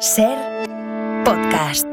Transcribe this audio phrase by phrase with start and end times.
[0.00, 0.36] Ser
[1.24, 1.86] podcast.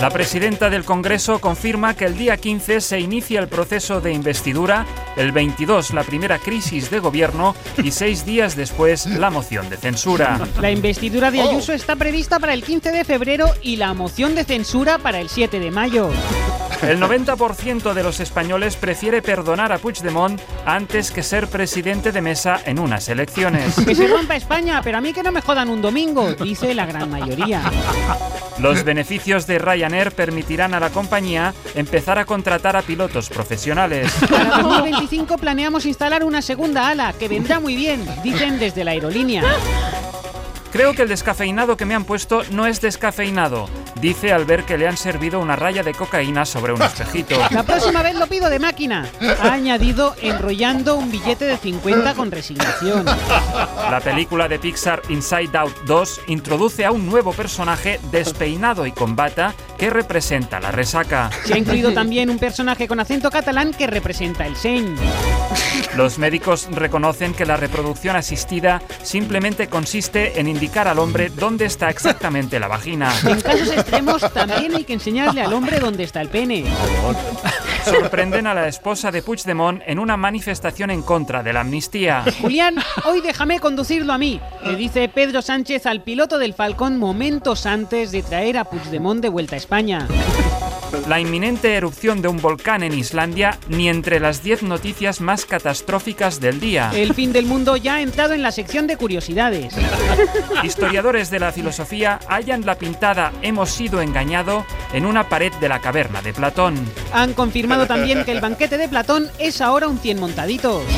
[0.00, 4.86] La presidenta del Congreso confirma que el día 15 se inicia el proceso de investidura,
[5.16, 10.40] el 22 la primera crisis de gobierno y seis días después la moción de censura.
[10.60, 14.44] La investidura de Ayuso está prevista para el 15 de febrero y la moción de
[14.44, 16.10] censura para el 7 de mayo.
[16.82, 22.60] El 90% de los españoles prefiere perdonar a Puigdemont antes que ser presidente de mesa
[22.64, 23.76] en unas elecciones.
[23.76, 26.84] Que se rompa España, pero a mí que no me jodan un domingo, dice la
[26.86, 27.62] gran mayoría.
[28.58, 34.12] Los beneficios de Ryanair permitirán a la compañía empezar a contratar a pilotos profesionales.
[34.28, 39.44] Para 2025 planeamos instalar una segunda ala, que vendrá muy bien, dicen desde la aerolínea.
[40.72, 43.68] Creo que el descafeinado que me han puesto no es descafeinado,
[44.00, 47.36] dice al ver que le han servido una raya de cocaína sobre un espejito.
[47.50, 49.08] La próxima vez lo pido de máquina,
[49.40, 53.04] ha añadido enrollando un billete de 50 con resignación.
[53.04, 59.16] La película de Pixar Inside Out 2 introduce a un nuevo personaje despeinado y con
[59.16, 61.30] bata que representa la resaca.
[61.44, 64.94] Se ha incluido también un personaje con acento catalán que representa el Seny.
[65.96, 71.90] Los médicos reconocen que la reproducción asistida simplemente consiste en indicar al hombre dónde está
[71.90, 73.12] exactamente la vagina.
[73.24, 76.64] En casos extremos también hay que enseñarle al hombre dónde está el pene.
[77.84, 82.24] Sorprenden a la esposa de Puigdemont en una manifestación en contra de la amnistía.
[82.40, 87.66] Julián, hoy déjame conducirlo a mí, le dice Pedro Sánchez al piloto del Falcón momentos
[87.66, 90.06] antes de traer a Puigdemont de vuelta a España.
[91.08, 96.40] La inminente erupción de un volcán en Islandia ni entre las 10 noticias más catastróficas
[96.40, 96.90] del día.
[96.94, 99.74] El fin del mundo ya ha entrado en la sección de curiosidades.
[100.62, 105.80] Historiadores de la filosofía hallan la pintada Hemos sido engañado en una pared de la
[105.80, 106.74] caverna de Platón.
[107.12, 110.82] Han confirmado también que el banquete de Platón es ahora un 100 montaditos.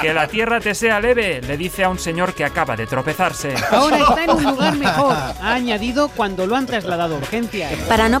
[0.00, 3.54] Que la tierra te sea leve, le dice a un señor que acaba de tropezarse.
[3.70, 7.72] Ahora está en un lugar mejor, ha añadido cuando lo han trasladado a urgencias.
[7.88, 8.20] Para no